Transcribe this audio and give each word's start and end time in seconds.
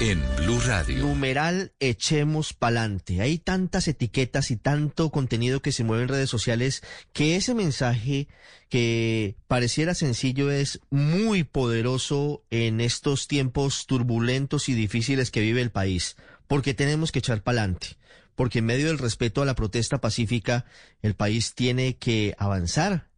en 0.00 0.22
Blue 0.36 0.60
Radio. 0.60 0.98
Numeral 0.98 1.72
echemos 1.80 2.52
pa'lante. 2.52 3.20
Hay 3.20 3.38
tantas 3.38 3.88
etiquetas 3.88 4.50
y 4.50 4.56
tanto 4.56 5.10
contenido 5.10 5.60
que 5.60 5.72
se 5.72 5.82
mueve 5.82 6.04
en 6.04 6.08
redes 6.08 6.30
sociales 6.30 6.82
que 7.12 7.36
ese 7.36 7.54
mensaje 7.54 8.28
que 8.68 9.36
pareciera 9.48 9.94
sencillo 9.94 10.50
es 10.50 10.80
muy 10.90 11.42
poderoso 11.42 12.44
en 12.50 12.80
estos 12.80 13.26
tiempos 13.26 13.86
turbulentos 13.86 14.68
y 14.68 14.74
difíciles 14.74 15.30
que 15.30 15.40
vive 15.40 15.62
el 15.62 15.70
país, 15.70 16.16
porque 16.46 16.74
tenemos 16.74 17.10
que 17.10 17.18
echar 17.18 17.42
pa'lante. 17.42 17.96
Porque 18.36 18.60
en 18.60 18.66
medio 18.66 18.86
del 18.86 18.98
respeto 18.98 19.42
a 19.42 19.46
la 19.46 19.56
protesta 19.56 20.00
pacífica, 20.00 20.64
el 21.02 21.14
país 21.14 21.54
tiene 21.54 21.96
que 21.96 22.36
avanzar, 22.38 23.08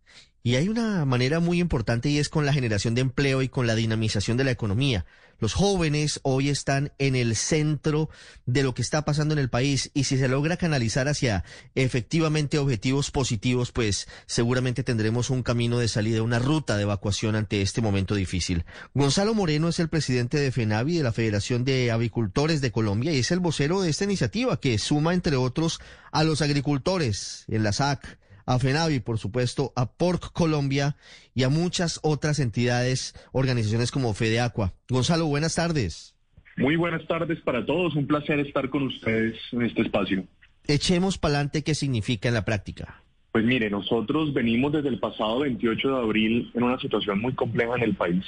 y 0.42 0.54
hay 0.54 0.68
una 0.68 1.04
manera 1.04 1.40
muy 1.40 1.60
importante 1.60 2.08
y 2.08 2.18
es 2.18 2.28
con 2.28 2.46
la 2.46 2.52
generación 2.52 2.94
de 2.94 3.02
empleo 3.02 3.42
y 3.42 3.48
con 3.48 3.66
la 3.66 3.74
dinamización 3.74 4.36
de 4.36 4.44
la 4.44 4.50
economía. 4.50 5.04
Los 5.38 5.54
jóvenes 5.54 6.20
hoy 6.22 6.50
están 6.50 6.92
en 6.98 7.16
el 7.16 7.34
centro 7.34 8.10
de 8.44 8.62
lo 8.62 8.74
que 8.74 8.82
está 8.82 9.06
pasando 9.06 9.32
en 9.32 9.38
el 9.38 9.48
país 9.48 9.90
y 9.94 10.04
si 10.04 10.18
se 10.18 10.28
logra 10.28 10.58
canalizar 10.58 11.08
hacia 11.08 11.44
efectivamente 11.74 12.58
objetivos 12.58 13.10
positivos, 13.10 13.72
pues 13.72 14.06
seguramente 14.26 14.82
tendremos 14.82 15.30
un 15.30 15.42
camino 15.42 15.78
de 15.78 15.88
salida, 15.88 16.22
una 16.22 16.38
ruta 16.38 16.76
de 16.76 16.82
evacuación 16.82 17.36
ante 17.36 17.62
este 17.62 17.80
momento 17.80 18.14
difícil. 18.14 18.64
Gonzalo 18.92 19.32
Moreno 19.32 19.68
es 19.68 19.80
el 19.80 19.88
presidente 19.88 20.38
de 20.38 20.52
FENAVI, 20.52 20.98
de 20.98 21.04
la 21.04 21.12
Federación 21.12 21.64
de 21.64 21.90
Avicultores 21.90 22.60
de 22.60 22.70
Colombia, 22.70 23.12
y 23.12 23.18
es 23.18 23.30
el 23.30 23.40
vocero 23.40 23.80
de 23.80 23.88
esta 23.88 24.04
iniciativa 24.04 24.60
que 24.60 24.78
suma, 24.78 25.14
entre 25.14 25.36
otros, 25.36 25.80
a 26.12 26.22
los 26.22 26.42
agricultores 26.42 27.44
en 27.48 27.62
la 27.62 27.72
SAC 27.72 28.18
a 28.50 28.58
FENAVI, 28.58 28.98
por 28.98 29.18
supuesto, 29.18 29.72
a 29.76 29.92
PORC 29.92 30.32
Colombia 30.32 30.96
y 31.36 31.44
a 31.44 31.48
muchas 31.48 32.00
otras 32.02 32.40
entidades, 32.40 33.14
organizaciones 33.30 33.92
como 33.92 34.12
FedeAqua. 34.12 34.74
Gonzalo, 34.88 35.26
buenas 35.26 35.54
tardes. 35.54 36.16
Muy 36.56 36.74
buenas 36.74 37.06
tardes 37.06 37.40
para 37.42 37.64
todos. 37.64 37.94
Un 37.94 38.08
placer 38.08 38.40
estar 38.40 38.68
con 38.68 38.82
ustedes 38.82 39.36
en 39.52 39.62
este 39.62 39.82
espacio. 39.82 40.24
Echemos 40.66 41.16
pa'lante 41.16 41.62
qué 41.62 41.76
significa 41.76 42.26
en 42.26 42.34
la 42.34 42.44
práctica. 42.44 43.04
Pues 43.30 43.44
mire, 43.44 43.70
nosotros 43.70 44.34
venimos 44.34 44.72
desde 44.72 44.88
el 44.88 44.98
pasado 44.98 45.38
28 45.38 45.88
de 45.88 46.02
abril 46.02 46.50
en 46.52 46.64
una 46.64 46.80
situación 46.80 47.20
muy 47.20 47.34
compleja 47.34 47.76
en 47.76 47.84
el 47.84 47.94
país. 47.94 48.24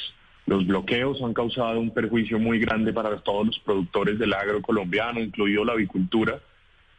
Los 0.47 0.65
bloqueos 0.65 1.21
han 1.21 1.35
causado 1.35 1.81
un 1.81 1.93
perjuicio 1.93 2.39
muy 2.39 2.61
grande 2.61 2.93
para 2.93 3.17
todos 3.23 3.47
los 3.47 3.59
productores 3.59 4.21
del 4.21 4.35
agro 4.35 4.63
colombiano, 4.63 5.21
incluido 5.21 5.65
la 5.65 5.73
avicultura 5.73 6.41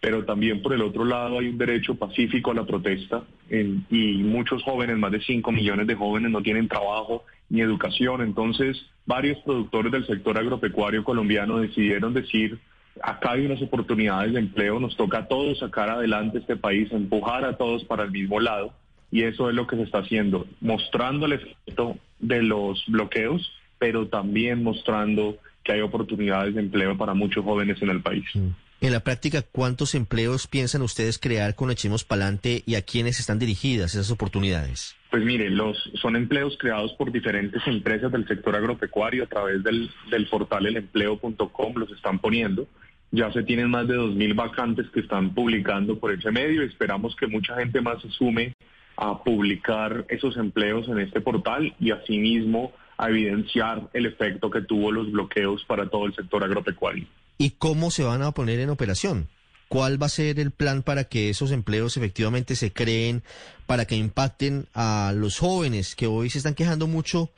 pero 0.03 0.25
también 0.25 0.61
por 0.61 0.73
el 0.73 0.81
otro 0.81 1.05
lado 1.05 1.39
hay 1.39 1.47
un 1.47 1.57
derecho 1.57 1.95
pacífico 1.95 2.51
a 2.51 2.55
la 2.55 2.65
protesta 2.65 3.23
y 3.49 4.17
muchos 4.17 4.61
jóvenes, 4.61 4.97
más 4.97 5.13
de 5.13 5.21
5 5.21 5.49
millones 5.53 5.87
de 5.87 5.95
jóvenes 5.95 6.29
no 6.29 6.41
tienen 6.41 6.67
trabajo 6.67 7.23
ni 7.47 7.61
educación, 7.61 8.19
entonces 8.19 8.85
varios 9.05 9.37
productores 9.45 9.93
del 9.93 10.05
sector 10.05 10.37
agropecuario 10.37 11.05
colombiano 11.05 11.59
decidieron 11.59 12.13
decir, 12.13 12.59
acá 13.01 13.31
hay 13.31 13.45
unas 13.45 13.61
oportunidades 13.61 14.33
de 14.33 14.39
empleo, 14.39 14.77
nos 14.77 14.97
toca 14.97 15.19
a 15.19 15.27
todos 15.29 15.59
sacar 15.59 15.89
adelante 15.89 16.39
este 16.39 16.57
país, 16.57 16.91
empujar 16.91 17.45
a 17.45 17.55
todos 17.55 17.85
para 17.85 18.03
el 18.03 18.11
mismo 18.11 18.41
lado 18.41 18.73
y 19.09 19.23
eso 19.23 19.47
es 19.47 19.55
lo 19.55 19.67
que 19.67 19.77
se 19.77 19.83
está 19.83 19.99
haciendo, 19.99 20.47
mostrando 20.59 21.27
el 21.27 21.33
efecto 21.33 21.95
de 22.19 22.43
los 22.43 22.83
bloqueos, 22.87 23.53
pero 23.79 24.09
también 24.09 24.63
mostrando 24.63 25.37
que 25.63 25.71
hay 25.71 25.79
oportunidades 25.79 26.55
de 26.55 26.59
empleo 26.59 26.97
para 26.97 27.13
muchos 27.13 27.45
jóvenes 27.45 27.81
en 27.81 27.89
el 27.89 28.01
país. 28.01 28.25
Mm. 28.33 28.49
En 28.83 28.91
la 28.91 28.99
práctica, 28.99 29.43
¿cuántos 29.43 29.95
empleos 29.95 30.45
piensan 30.45 30.81
ustedes 30.81 31.17
crear 31.17 31.55
con 31.55 31.71
Echemos 31.71 32.03
Palante 32.03 32.63
y 32.65 32.75
a 32.75 32.81
quiénes 32.81 33.17
están 33.17 33.39
dirigidas 33.39 33.95
esas 33.95 34.11
oportunidades? 34.11 34.97
Pues 35.09 35.23
mire, 35.23 35.49
los, 35.49 35.77
son 36.01 36.17
empleos 36.17 36.57
creados 36.59 36.91
por 36.95 37.09
diferentes 37.09 37.65
empresas 37.65 38.11
del 38.11 38.27
sector 38.27 38.57
agropecuario 38.57 39.23
a 39.23 39.27
través 39.27 39.63
del, 39.63 39.89
portal 40.29 40.65
elempleo.com, 40.65 41.73
los 41.77 41.91
están 41.91 42.19
poniendo. 42.19 42.67
Ya 43.11 43.31
se 43.31 43.43
tienen 43.43 43.69
más 43.69 43.87
de 43.87 43.95
2.000 43.95 44.35
vacantes 44.35 44.87
que 44.89 44.99
están 44.99 45.33
publicando 45.33 45.97
por 45.97 46.11
ese 46.11 46.31
medio. 46.31 46.61
Esperamos 46.61 47.15
que 47.15 47.27
mucha 47.27 47.55
gente 47.55 47.79
más 47.79 48.01
se 48.01 48.09
sume 48.09 48.53
a 48.97 49.23
publicar 49.23 50.03
esos 50.09 50.35
empleos 50.35 50.89
en 50.89 50.99
este 50.99 51.21
portal 51.21 51.73
y 51.79 51.91
asimismo 51.91 52.73
a 52.97 53.09
evidenciar 53.09 53.83
el 53.93 54.07
efecto 54.07 54.49
que 54.49 54.59
tuvo 54.59 54.91
los 54.91 55.09
bloqueos 55.09 55.63
para 55.63 55.87
todo 55.87 56.05
el 56.05 56.13
sector 56.13 56.43
agropecuario 56.43 57.07
y 57.37 57.51
cómo 57.51 57.91
se 57.91 58.03
van 58.03 58.21
a 58.21 58.31
poner 58.31 58.59
en 58.59 58.69
operación. 58.69 59.29
¿Cuál 59.69 60.01
va 60.01 60.05
a 60.05 60.09
ser 60.09 60.39
el 60.39 60.51
plan 60.51 60.83
para 60.83 61.05
que 61.05 61.29
esos 61.29 61.51
empleos 61.51 61.97
efectivamente 61.97 62.55
se 62.55 62.71
creen, 62.71 63.23
para 63.65 63.85
que 63.85 63.95
impacten 63.95 64.67
a 64.73 65.13
los 65.15 65.39
jóvenes 65.39 65.95
que 65.95 66.05
hoy 66.07 66.29
se 66.29 66.37
están 66.37 66.53
quejando 66.53 66.85
mucho, 66.85 67.31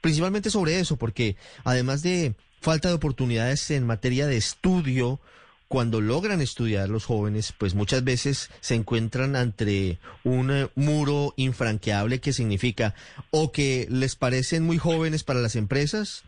principalmente 0.00 0.50
sobre 0.50 0.80
eso, 0.80 0.96
porque 0.96 1.36
además 1.64 2.02
de 2.02 2.34
falta 2.60 2.88
de 2.88 2.94
oportunidades 2.94 3.70
en 3.70 3.86
materia 3.86 4.26
de 4.26 4.36
estudio, 4.36 5.20
cuando 5.68 6.00
logran 6.00 6.40
estudiar 6.40 6.88
los 6.88 7.04
jóvenes, 7.04 7.52
pues 7.56 7.74
muchas 7.74 8.02
veces 8.02 8.50
se 8.60 8.74
encuentran 8.74 9.36
ante 9.36 9.98
un 10.24 10.50
eh, 10.50 10.68
muro 10.74 11.34
infranqueable 11.36 12.20
que 12.20 12.32
significa 12.32 12.94
o 13.30 13.52
que 13.52 13.86
les 13.90 14.16
parecen 14.16 14.64
muy 14.64 14.78
jóvenes 14.78 15.24
para 15.24 15.40
las 15.40 15.56
empresas, 15.56 16.22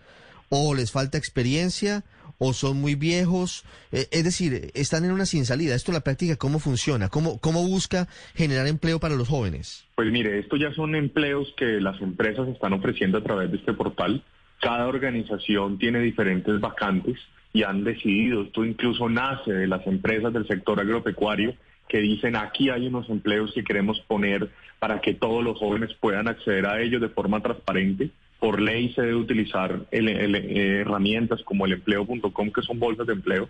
o 0.50 0.74
les 0.74 0.90
falta 0.90 1.16
experiencia, 1.16 2.04
o 2.42 2.54
son 2.54 2.80
muy 2.80 2.94
viejos, 2.94 3.64
eh, 3.92 4.08
es 4.10 4.24
decir, 4.24 4.70
están 4.72 5.04
en 5.04 5.12
una 5.12 5.26
sin 5.26 5.44
salida. 5.44 5.74
Esto 5.74 5.92
la 5.92 6.00
práctica, 6.00 6.36
¿cómo 6.36 6.58
funciona? 6.58 7.10
¿Cómo, 7.10 7.38
¿Cómo 7.38 7.66
busca 7.68 8.08
generar 8.34 8.66
empleo 8.66 8.98
para 8.98 9.14
los 9.14 9.28
jóvenes? 9.28 9.86
Pues 9.94 10.10
mire, 10.10 10.38
estos 10.38 10.58
ya 10.58 10.72
son 10.72 10.94
empleos 10.94 11.52
que 11.58 11.80
las 11.82 12.00
empresas 12.00 12.48
están 12.48 12.72
ofreciendo 12.72 13.18
a 13.18 13.22
través 13.22 13.50
de 13.50 13.58
este 13.58 13.74
portal. 13.74 14.24
Cada 14.58 14.86
organización 14.88 15.78
tiene 15.78 16.00
diferentes 16.00 16.58
vacantes 16.60 17.18
y 17.52 17.62
han 17.62 17.84
decidido, 17.84 18.42
esto 18.42 18.64
incluso 18.64 19.10
nace 19.10 19.52
de 19.52 19.66
las 19.66 19.86
empresas 19.86 20.32
del 20.32 20.46
sector 20.46 20.80
agropecuario, 20.80 21.54
que 21.88 21.98
dicen 21.98 22.36
aquí 22.36 22.70
hay 22.70 22.86
unos 22.86 23.10
empleos 23.10 23.52
que 23.52 23.64
queremos 23.64 24.00
poner 24.08 24.48
para 24.78 25.02
que 25.02 25.12
todos 25.12 25.44
los 25.44 25.58
jóvenes 25.58 25.90
puedan 26.00 26.26
acceder 26.26 26.64
a 26.64 26.80
ellos 26.80 27.02
de 27.02 27.10
forma 27.10 27.42
transparente 27.42 28.10
por 28.40 28.60
ley 28.60 28.92
se 28.94 29.02
debe 29.02 29.14
utilizar 29.16 29.86
eh, 29.92 30.80
herramientas 30.80 31.42
como 31.44 31.66
el 31.66 31.74
empleo.com, 31.74 32.50
que 32.50 32.62
son 32.62 32.80
bolsas 32.80 33.06
de 33.06 33.12
empleo. 33.12 33.48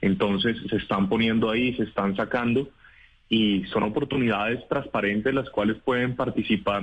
Entonces 0.00 0.56
se 0.68 0.76
están 0.76 1.08
poniendo 1.08 1.50
ahí, 1.50 1.74
se 1.74 1.84
están 1.84 2.14
sacando 2.14 2.68
y 3.28 3.64
son 3.64 3.82
oportunidades 3.82 4.60
transparentes 4.68 5.34
las 5.34 5.50
cuales 5.50 5.78
pueden 5.84 6.14
participar 6.14 6.82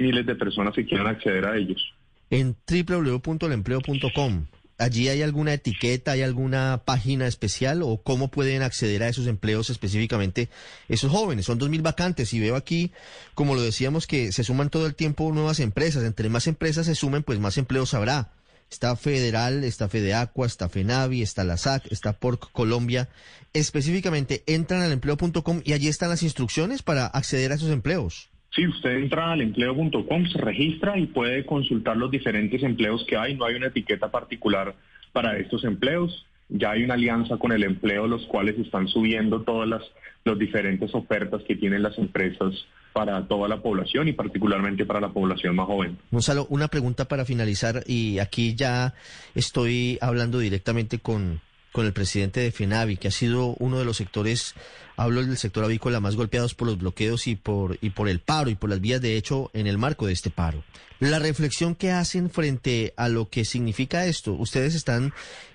miles 0.00 0.26
de 0.26 0.34
personas 0.34 0.74
que 0.74 0.84
quieran 0.84 1.08
acceder 1.08 1.44
a 1.44 1.56
ellos. 1.56 1.94
En 2.30 2.56
www.elempleo.com 2.66 4.46
¿Allí 4.78 5.08
hay 5.08 5.22
alguna 5.22 5.52
etiqueta, 5.54 6.12
hay 6.12 6.22
alguna 6.22 6.82
página 6.84 7.26
especial 7.26 7.82
o 7.82 8.00
cómo 8.00 8.28
pueden 8.28 8.62
acceder 8.62 9.02
a 9.02 9.08
esos 9.08 9.26
empleos 9.26 9.70
específicamente 9.70 10.48
esos 10.88 11.10
jóvenes? 11.10 11.46
Son 11.46 11.58
dos 11.58 11.68
mil 11.68 11.82
vacantes 11.82 12.32
y 12.32 12.38
veo 12.38 12.54
aquí, 12.54 12.92
como 13.34 13.56
lo 13.56 13.62
decíamos, 13.62 14.06
que 14.06 14.30
se 14.30 14.44
suman 14.44 14.70
todo 14.70 14.86
el 14.86 14.94
tiempo 14.94 15.32
nuevas 15.32 15.58
empresas. 15.58 16.04
Entre 16.04 16.28
más 16.28 16.46
empresas 16.46 16.86
se 16.86 16.94
sumen, 16.94 17.24
pues 17.24 17.40
más 17.40 17.58
empleos 17.58 17.92
habrá. 17.92 18.30
Está 18.70 18.94
Federal, 18.94 19.64
está 19.64 19.88
Fedeacua, 19.88 20.46
está 20.46 20.68
Fenavi, 20.68 21.22
está 21.22 21.42
la 21.42 21.56
SAC, 21.56 21.90
está 21.90 22.12
Porc 22.12 22.52
Colombia. 22.52 23.08
Específicamente 23.54 24.44
entran 24.46 24.82
al 24.82 24.92
empleo.com 24.92 25.62
y 25.64 25.72
allí 25.72 25.88
están 25.88 26.10
las 26.10 26.22
instrucciones 26.22 26.82
para 26.82 27.06
acceder 27.06 27.50
a 27.50 27.56
esos 27.56 27.70
empleos. 27.70 28.30
Sí, 28.54 28.66
usted 28.66 28.96
entra 28.96 29.32
al 29.32 29.40
empleo.com, 29.40 30.26
se 30.26 30.38
registra 30.38 30.98
y 30.98 31.06
puede 31.06 31.44
consultar 31.44 31.96
los 31.96 32.10
diferentes 32.10 32.62
empleos 32.62 33.04
que 33.06 33.16
hay. 33.16 33.34
No 33.34 33.44
hay 33.44 33.54
una 33.54 33.66
etiqueta 33.66 34.10
particular 34.10 34.74
para 35.12 35.38
estos 35.38 35.64
empleos. 35.64 36.26
Ya 36.48 36.70
hay 36.70 36.82
una 36.82 36.94
alianza 36.94 37.36
con 37.36 37.52
el 37.52 37.62
empleo, 37.62 38.06
los 38.06 38.24
cuales 38.26 38.58
están 38.58 38.88
subiendo 38.88 39.42
todas 39.42 39.68
las 39.68 39.82
los 40.24 40.38
diferentes 40.38 40.94
ofertas 40.94 41.42
que 41.46 41.56
tienen 41.56 41.82
las 41.82 41.96
empresas 41.98 42.52
para 42.92 43.26
toda 43.26 43.48
la 43.48 43.62
población 43.62 44.08
y 44.08 44.12
particularmente 44.12 44.84
para 44.84 45.00
la 45.00 45.08
población 45.10 45.56
más 45.56 45.66
joven. 45.66 45.98
Gonzalo, 46.10 46.46
una 46.50 46.68
pregunta 46.68 47.06
para 47.06 47.24
finalizar 47.24 47.82
y 47.86 48.18
aquí 48.18 48.54
ya 48.54 48.94
estoy 49.34 49.98
hablando 50.00 50.38
directamente 50.38 50.98
con, 50.98 51.40
con 51.72 51.86
el 51.86 51.92
presidente 51.92 52.40
de 52.40 52.52
FENAVI, 52.52 52.96
que 52.96 53.08
ha 53.08 53.12
sido 53.12 53.54
uno 53.58 53.78
de 53.78 53.84
los 53.84 53.96
sectores, 53.96 54.54
hablo 54.96 55.24
del 55.24 55.36
sector 55.36 55.64
avícola, 55.64 56.00
más 56.00 56.16
golpeados 56.16 56.54
por 56.54 56.68
los 56.68 56.78
bloqueos 56.78 57.26
y 57.26 57.36
por, 57.36 57.78
y 57.80 57.90
por 57.90 58.08
el 58.08 58.20
paro 58.20 58.50
y 58.50 58.54
por 58.54 58.70
las 58.70 58.80
vías 58.80 59.00
de 59.00 59.16
hecho 59.16 59.50
en 59.52 59.66
el 59.66 59.78
marco 59.78 60.06
de 60.06 60.12
este 60.12 60.30
paro. 60.30 60.64
La 61.00 61.18
reflexión 61.18 61.74
que 61.74 61.92
hacen 61.92 62.30
frente 62.30 62.94
a 62.96 63.08
lo 63.08 63.28
que 63.28 63.44
significa 63.44 64.06
esto, 64.06 64.32
ustedes 64.32 64.74
están 64.74 65.12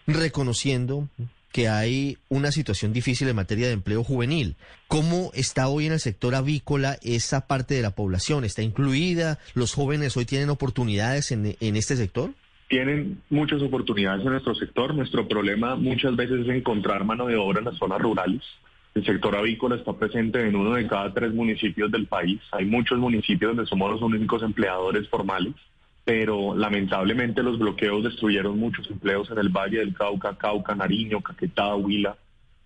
reconociendo 0.08 1.10
que 1.54 1.70
hay 1.70 2.18
una 2.30 2.52
situación 2.52 2.94
difícil 2.94 3.28
en 3.28 3.36
materia 3.36 3.68
de 3.68 3.74
empleo 3.74 4.04
juvenil. 4.04 4.56
¿Cómo 4.88 5.30
está 5.36 5.68
hoy 5.68 5.86
en 5.86 5.94
el 5.94 6.00
sector 6.00 6.34
avícola 6.34 6.98
esa 7.04 7.46
parte 7.46 7.76
de 7.76 7.84
la 7.84 7.92
población? 7.92 8.44
¿Está 8.44 8.64
incluida? 8.64 9.38
¿Los 9.54 9.74
jóvenes 9.74 10.18
hoy 10.18 10.26
tienen 10.26 10.50
oportunidades 10.50 11.32
en, 11.32 11.56
en 11.60 11.76
este 11.76 11.96
sector? 11.96 12.34
Tienen 12.74 13.22
muchas 13.30 13.62
oportunidades 13.62 14.26
en 14.26 14.32
nuestro 14.32 14.56
sector. 14.56 14.96
Nuestro 14.96 15.28
problema 15.28 15.76
muchas 15.76 16.16
veces 16.16 16.40
es 16.40 16.50
encontrar 16.50 17.06
mano 17.06 17.28
de 17.28 17.36
obra 17.36 17.60
en 17.60 17.66
las 17.66 17.78
zonas 17.78 18.02
rurales. 18.02 18.42
El 18.96 19.06
sector 19.06 19.36
avícola 19.36 19.76
está 19.76 19.94
presente 19.94 20.42
en 20.42 20.56
uno 20.56 20.74
de 20.74 20.88
cada 20.88 21.14
tres 21.14 21.36
municipios 21.36 21.92
del 21.92 22.08
país. 22.08 22.42
Hay 22.52 22.66
muchos 22.66 22.98
municipios 22.98 23.56
donde 23.56 23.70
somos 23.70 23.92
los 23.92 24.02
únicos 24.02 24.42
empleadores 24.42 25.08
formales. 25.08 25.54
pero 26.04 26.56
lamentablemente 26.56 27.44
los 27.44 27.60
bloqueos 27.60 28.04
destruyeron 28.04 28.58
muchos 28.58 28.90
empleos 28.90 29.30
en 29.30 29.38
el 29.38 29.50
Valle 29.50 29.78
del 29.78 29.94
Cauca, 29.94 30.36
Cauca, 30.36 30.74
Nariño, 30.74 31.22
Caquetá, 31.22 31.76
Huila, 31.76 32.18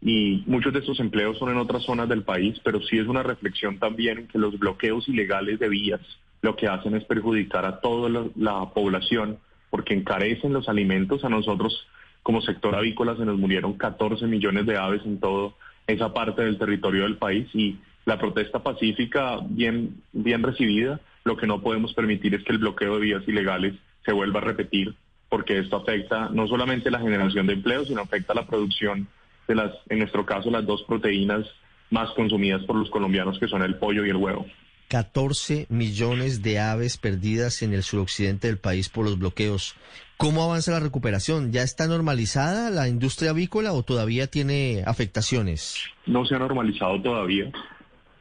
y 0.01 0.41
muchos 0.47 0.71
de 0.71 0.79
estos 0.79 1.01
empleos 1.01 1.37
son 1.37 1.49
en 1.49 1.57
otras 1.57 1.83
zonas 1.83 2.07
del 2.07 2.23
país, 2.23 2.57
pero 2.63 2.81
sí 2.81 2.97
es 2.97 3.07
una 3.07 3.23
reflexión 3.23 3.77
también 3.77 4.19
en 4.19 4.27
que 4.27 4.39
los 4.39 4.57
bloqueos 4.57 5.07
ilegales 5.09 5.59
de 5.59 5.69
vías 5.69 6.01
lo 6.41 6.55
que 6.55 6.67
hacen 6.67 6.95
es 6.95 7.03
perjudicar 7.03 7.65
a 7.65 7.79
toda 7.79 8.09
la, 8.35 8.69
población 8.73 9.37
porque 9.77 9.93
encarecen 9.93 10.53
los 10.53 10.67
alimentos. 10.69 11.23
A 11.23 11.29
nosotros 11.29 11.85
como 12.23 12.41
sector 12.41 12.73
avícola 12.73 13.15
se 13.15 13.25
nos 13.25 13.37
murieron 13.37 13.77
14 13.77 14.25
millones 14.25 14.65
de 14.65 14.75
aves 14.75 15.03
en 15.05 15.19
toda 15.19 15.51
esa 15.85 16.15
parte 16.15 16.41
del 16.41 16.57
territorio 16.57 17.03
del 17.03 17.17
país 17.17 17.47
y 17.53 17.77
la 18.03 18.17
protesta 18.17 18.63
pacífica 18.63 19.37
bien, 19.47 20.01
bien 20.13 20.41
recibida, 20.41 20.99
lo 21.25 21.37
que 21.37 21.45
no 21.45 21.61
podemos 21.61 21.93
permitir 21.93 22.33
es 22.33 22.43
que 22.43 22.53
el 22.53 22.57
bloqueo 22.57 22.95
de 22.95 23.01
vías 23.01 23.27
ilegales 23.27 23.75
se 24.03 24.13
vuelva 24.13 24.39
a 24.39 24.45
repetir 24.45 24.95
porque 25.29 25.59
esto 25.59 25.75
afecta 25.75 26.29
no 26.31 26.47
solamente 26.47 26.89
la 26.89 26.99
generación 26.99 27.45
de 27.45 27.53
empleo, 27.53 27.85
sino 27.85 28.01
afecta 28.01 28.33
la 28.33 28.47
producción 28.47 29.07
de 29.47 29.53
las, 29.53 29.73
en 29.89 29.99
nuestro 29.99 30.25
caso, 30.25 30.49
las 30.49 30.65
dos 30.65 30.81
proteínas 30.87 31.45
más 31.91 32.09
consumidas 32.15 32.63
por 32.63 32.77
los 32.77 32.89
colombianos, 32.89 33.37
que 33.37 33.47
son 33.47 33.61
el 33.61 33.75
pollo 33.75 34.03
y 34.03 34.09
el 34.09 34.15
huevo. 34.15 34.47
14 34.87 35.67
millones 35.69 36.41
de 36.41 36.59
aves 36.59 36.97
perdidas 36.97 37.61
en 37.61 37.73
el 37.73 37.83
suroccidente 37.83 38.47
del 38.47 38.57
país 38.57 38.89
por 38.89 39.05
los 39.05 39.19
bloqueos. 39.19 39.75
¿Cómo 40.17 40.43
avanza 40.43 40.71
la 40.71 40.79
recuperación? 40.79 41.51
¿Ya 41.51 41.61
está 41.61 41.87
normalizada 41.87 42.69
la 42.69 42.87
industria 42.87 43.31
avícola 43.31 43.73
o 43.73 43.83
todavía 43.83 44.27
tiene 44.27 44.83
afectaciones? 44.85 45.77
No 46.05 46.25
se 46.25 46.35
ha 46.35 46.39
normalizado 46.39 47.01
todavía. 47.01 47.51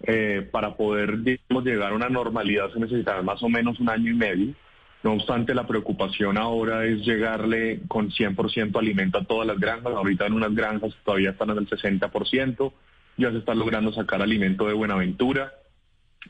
Eh, 0.03 0.47
para 0.53 0.77
poder 0.77 1.19
llegar 1.65 1.93
a 1.93 1.97
una 1.97 2.11
normalidad 2.11 2.71
se 2.73 2.79
necesita 2.79 3.23
más 3.23 3.43
o 3.43 3.49
menos 3.49 3.81
un 3.81 3.89
año 3.89 4.11
y 4.11 4.15
medio. 4.15 4.55
No 5.03 5.15
obstante, 5.15 5.55
la 5.55 5.67
preocupación 5.67 6.37
ahora 6.37 6.85
es 6.85 7.01
llegarle 7.07 7.81
con 7.89 8.11
100% 8.11 8.77
alimento 8.79 9.19
a 9.19 9.25
todas 9.25 9.47
las 9.47 9.59
granjas. 9.59 9.95
Ahorita 9.95 10.27
en 10.27 10.33
unas 10.33 10.55
granjas 10.55 10.95
todavía 11.05 11.31
están 11.31 11.51
en 11.51 11.59
el 11.59 11.69
60%. 11.69 12.73
Ya 13.17 13.31
se 13.31 13.39
está 13.39 13.55
logrando 13.55 13.93
sacar 13.93 14.21
alimento 14.21 14.67
de 14.67 14.75
Buenaventura. 14.75 15.53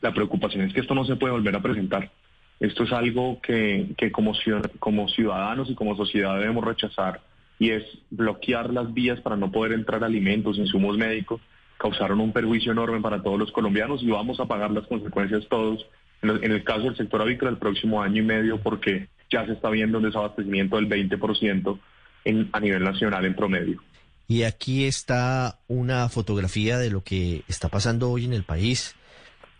La 0.01 0.13
preocupación 0.13 0.63
es 0.65 0.73
que 0.73 0.81
esto 0.81 0.95
no 0.95 1.05
se 1.05 1.15
puede 1.15 1.33
volver 1.33 1.55
a 1.55 1.61
presentar. 1.61 2.11
Esto 2.59 2.83
es 2.83 2.91
algo 2.91 3.39
que, 3.41 3.95
como, 4.11 4.33
como 4.79 5.07
ciudadanos 5.09 5.69
y 5.69 5.75
como 5.75 5.95
sociedad 5.95 6.39
debemos 6.39 6.63
rechazar 6.63 7.21
y 7.59 7.71
es 7.71 7.83
bloquear 8.09 8.71
las 8.71 8.93
vías 8.93 9.19
para 9.21 9.35
no 9.35 9.51
poder 9.51 9.73
entrar 9.73 10.03
alimentos, 10.03 10.57
insumos 10.57 10.97
médicos. 10.97 11.41
Causaron 11.77 12.19
un 12.19 12.33
perjuicio 12.33 12.71
enorme 12.71 13.01
para 13.01 13.21
todos 13.21 13.37
los 13.37 13.51
colombianos 13.51 14.01
y 14.01 14.09
vamos 14.09 14.39
a 14.39 14.45
pagar 14.45 14.71
las 14.71 14.87
consecuencias 14.87 15.47
todos 15.47 15.85
en 16.21 16.51
el 16.51 16.63
caso 16.63 16.83
del 16.83 16.97
sector 16.97 17.21
avícola 17.21 17.51
el 17.51 17.57
próximo 17.57 18.01
año 18.01 18.23
y 18.23 18.25
medio 18.25 18.59
porque 18.59 19.07
ya 19.29 19.45
se 19.45 19.53
está 19.53 19.69
viendo 19.69 19.99
un 19.99 20.05
desabastecimiento 20.05 20.77
del 20.77 20.89
20% 20.89 21.79
en, 22.25 22.49
a 22.51 22.59
nivel 22.59 22.83
nacional 22.83 23.25
en 23.25 23.35
promedio. 23.35 23.81
Y 24.27 24.43
aquí 24.43 24.85
está 24.85 25.59
una 25.67 26.09
fotografía 26.09 26.77
de 26.77 26.89
lo 26.89 27.03
que 27.03 27.43
está 27.47 27.69
pasando 27.69 28.09
hoy 28.11 28.25
en 28.25 28.33
el 28.33 28.43
país, 28.43 28.95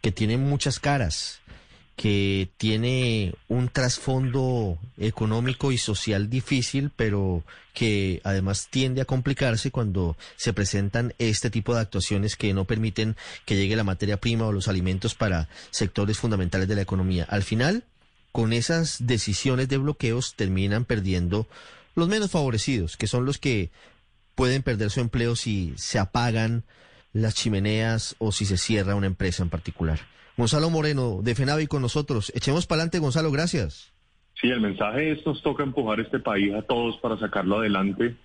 que 0.01 0.11
tiene 0.11 0.37
muchas 0.37 0.79
caras 0.79 1.41
que 1.97 2.49
tiene 2.57 3.33
un 3.47 3.69
trasfondo 3.69 4.77
económico 4.97 5.71
y 5.71 5.79
social 5.79 6.29
difícil, 6.29 6.91
pero 6.95 7.43
que 7.73 8.21
además 8.23 8.67
tiende 8.69 9.01
a 9.01 9.05
complicarse 9.05 9.71
cuando 9.71 10.15
se 10.35 10.53
presentan 10.53 11.15
este 11.17 11.49
tipo 11.49 11.73
de 11.73 11.81
actuaciones 11.81 12.35
que 12.35 12.53
no 12.53 12.65
permiten 12.65 13.17
que 13.45 13.55
llegue 13.55 13.75
la 13.75 13.83
materia 13.83 14.17
prima 14.17 14.45
o 14.45 14.51
los 14.51 14.67
alimentos 14.67 15.15
para 15.15 15.49
sectores 15.71 16.19
fundamentales 16.19 16.67
de 16.67 16.75
la 16.75 16.83
economía. 16.83 17.25
Al 17.29 17.41
final, 17.41 17.83
con 18.31 18.53
esas 18.53 19.07
decisiones 19.07 19.67
de 19.67 19.77
bloqueos 19.77 20.35
terminan 20.35 20.85
perdiendo 20.85 21.47
los 21.95 22.07
menos 22.07 22.29
favorecidos, 22.29 22.95
que 22.95 23.07
son 23.07 23.25
los 23.25 23.39
que 23.39 23.71
pueden 24.35 24.61
perder 24.61 24.91
su 24.91 24.99
empleo 24.99 25.35
si 25.35 25.73
se 25.77 25.97
apagan 25.97 26.63
las 27.13 27.35
chimeneas 27.35 28.15
o 28.19 28.31
si 28.31 28.45
se 28.45 28.57
cierra 28.57 28.95
una 28.95 29.07
empresa 29.07 29.43
en 29.43 29.49
particular. 29.49 29.99
Gonzalo 30.37 30.69
Moreno, 30.69 31.21
de 31.23 31.35
FENAVI 31.35 31.67
con 31.67 31.81
nosotros. 31.81 32.31
Echemos 32.35 32.67
para 32.67 32.81
adelante, 32.81 32.99
Gonzalo, 32.99 33.31
gracias. 33.31 33.93
Sí, 34.39 34.49
el 34.49 34.61
mensaje 34.61 35.11
es 35.11 35.25
nos 35.25 35.41
toca 35.41 35.63
empujar 35.63 35.99
este 35.99 36.19
país 36.19 36.53
a 36.53 36.61
todos 36.61 36.97
para 36.97 37.17
sacarlo 37.17 37.57
adelante 37.57 38.15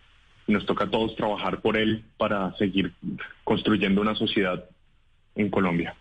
nos 0.46 0.66
toca 0.66 0.84
a 0.84 0.90
todos 0.90 1.14
trabajar 1.16 1.60
por 1.60 1.76
él 1.76 2.04
para 2.16 2.54
seguir 2.56 2.92
construyendo 3.44 4.00
una 4.00 4.14
sociedad 4.14 4.64
en 5.34 5.50
Colombia. 5.50 5.94